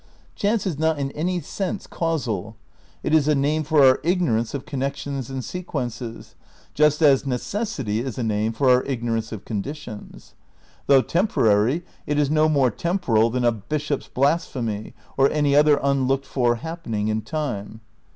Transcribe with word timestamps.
Chance 0.35 0.65
is 0.65 0.79
not 0.79 0.97
in 0.97 1.11
any 1.11 1.39
sense 1.41 1.85
causal, 1.85 2.55
it 3.03 3.13
is 3.13 3.27
a 3.27 3.35
name 3.35 3.61
for 3.61 3.85
our 3.85 3.99
ignorance 4.03 4.55
of 4.55 4.65
connec 4.65 4.95
tions 4.95 5.29
and 5.29 5.45
sequences, 5.45 6.33
just 6.73 7.03
as 7.03 7.27
necessity 7.27 7.99
is 7.99 8.17
a 8.17 8.23
name 8.23 8.51
for 8.51 8.67
our 8.71 8.81
ignorance 8.85 9.31
of 9.31 9.45
conditions. 9.45 10.33
Though 10.87 11.03
temporary, 11.03 11.85
it 12.07 12.17
is 12.17 12.31
no 12.31 12.49
more 12.49 12.71
temporal 12.71 13.29
than 13.29 13.45
a 13.45 13.51
bishop's 13.51 14.07
blasphemy 14.07 14.95
or 15.17 15.29
any 15.29 15.55
other 15.55 15.79
unlooked 15.83 16.25
for 16.25 16.55
happening 16.55 17.07
in 17.07 17.21
time. 17.21 17.81